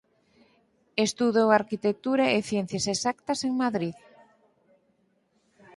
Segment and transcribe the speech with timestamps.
[1.07, 3.95] Estudou Arquitectura e Ciencias Exactas en Madrid.